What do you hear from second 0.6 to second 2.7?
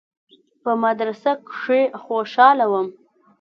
په مدرسه کښې خوشاله